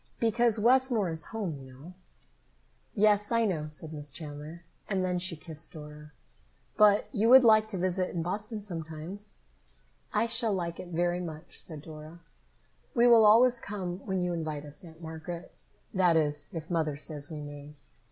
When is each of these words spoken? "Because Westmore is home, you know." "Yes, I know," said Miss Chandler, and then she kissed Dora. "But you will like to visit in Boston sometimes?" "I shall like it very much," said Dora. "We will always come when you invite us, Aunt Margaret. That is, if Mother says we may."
"Because 0.19 0.59
Westmore 0.59 1.11
is 1.11 1.25
home, 1.25 1.59
you 1.59 1.71
know." 1.73 1.93
"Yes, 2.95 3.31
I 3.31 3.45
know," 3.45 3.67
said 3.67 3.93
Miss 3.93 4.09
Chandler, 4.09 4.63
and 4.89 5.05
then 5.05 5.19
she 5.19 5.35
kissed 5.35 5.73
Dora. 5.73 6.11
"But 6.75 7.07
you 7.11 7.29
will 7.29 7.43
like 7.43 7.67
to 7.67 7.77
visit 7.77 8.09
in 8.09 8.23
Boston 8.23 8.63
sometimes?" 8.63 9.43
"I 10.11 10.25
shall 10.25 10.53
like 10.53 10.79
it 10.79 10.87
very 10.87 11.19
much," 11.21 11.61
said 11.61 11.83
Dora. 11.83 12.21
"We 12.95 13.05
will 13.05 13.23
always 13.25 13.61
come 13.61 13.99
when 14.07 14.21
you 14.21 14.33
invite 14.33 14.65
us, 14.65 14.83
Aunt 14.83 15.03
Margaret. 15.03 15.53
That 15.93 16.17
is, 16.17 16.49
if 16.51 16.71
Mother 16.71 16.97
says 16.97 17.29
we 17.29 17.39
may." 17.39 17.75